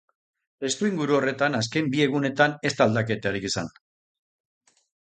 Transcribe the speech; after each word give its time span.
Testuinguru 0.63 1.17
horretan, 1.17 1.59
azken 1.59 1.91
bi 1.97 2.03
egunetan 2.09 2.59
ez 2.71 2.75
da 2.81 2.89
aldaketarik 2.89 3.51
izan. 3.53 3.73